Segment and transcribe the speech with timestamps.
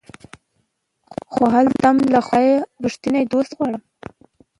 [1.31, 3.81] خو هلته هم له خدايه ريښتيني دوست غواړم